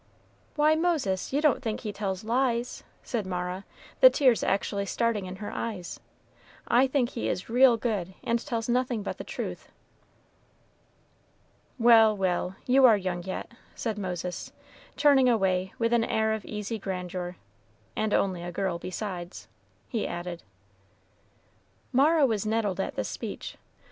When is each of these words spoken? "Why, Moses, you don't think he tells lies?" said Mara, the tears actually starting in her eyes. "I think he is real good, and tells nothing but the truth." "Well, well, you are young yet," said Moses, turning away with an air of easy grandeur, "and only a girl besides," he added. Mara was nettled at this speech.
"Why, 0.55 0.73
Moses, 0.73 1.31
you 1.31 1.41
don't 1.41 1.61
think 1.61 1.81
he 1.81 1.93
tells 1.93 2.23
lies?" 2.23 2.83
said 3.03 3.27
Mara, 3.27 3.65
the 3.99 4.09
tears 4.09 4.41
actually 4.41 4.87
starting 4.87 5.27
in 5.27 5.35
her 5.35 5.51
eyes. 5.51 5.99
"I 6.67 6.87
think 6.87 7.09
he 7.09 7.29
is 7.29 7.51
real 7.51 7.77
good, 7.77 8.15
and 8.23 8.39
tells 8.43 8.67
nothing 8.67 9.03
but 9.03 9.19
the 9.19 9.23
truth." 9.23 9.71
"Well, 11.77 12.17
well, 12.17 12.55
you 12.65 12.83
are 12.87 12.97
young 12.97 13.21
yet," 13.21 13.51
said 13.75 13.99
Moses, 13.99 14.51
turning 14.97 15.29
away 15.29 15.71
with 15.77 15.93
an 15.93 16.05
air 16.05 16.33
of 16.33 16.45
easy 16.45 16.79
grandeur, 16.79 17.35
"and 17.95 18.11
only 18.11 18.41
a 18.41 18.51
girl 18.51 18.79
besides," 18.79 19.47
he 19.87 20.07
added. 20.07 20.41
Mara 21.93 22.25
was 22.25 22.43
nettled 22.43 22.79
at 22.79 22.95
this 22.95 23.07
speech. 23.09 23.55